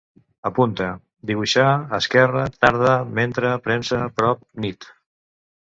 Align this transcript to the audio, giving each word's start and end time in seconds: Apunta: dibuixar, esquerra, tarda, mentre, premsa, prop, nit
Apunta: 0.49 0.87
dibuixar, 1.31 1.65
esquerra, 1.99 2.47
tarda, 2.65 2.95
mentre, 3.21 3.55
premsa, 3.69 4.03
prop, 4.19 4.45
nit 4.67 4.93